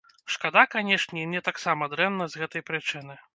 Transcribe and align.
Шкада, 0.35 0.63
канешне, 0.75 1.19
і 1.25 1.27
мне 1.33 1.41
таксама 1.49 1.91
дрэнна 1.93 2.29
з 2.37 2.41
гэтай 2.45 2.65
прычыны. 2.73 3.21